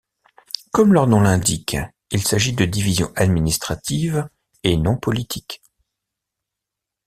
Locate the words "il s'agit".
2.09-2.53